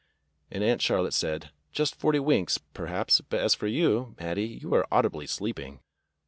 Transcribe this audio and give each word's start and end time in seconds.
And 0.49 0.63
Aunt 0.63 0.81
Charlotte 0.81 1.13
said, 1.13 1.51
"Just 1.71 1.93
forty 1.93 2.17
winks, 2.19 2.57
per 2.57 2.87
haps, 2.87 3.21
but 3.29 3.39
as 3.39 3.53
for 3.53 3.67
you, 3.67 4.15
Mattie, 4.19 4.57
you 4.59 4.69
were 4.69 4.87
audibly 4.91 5.27
sleeping." 5.27 5.79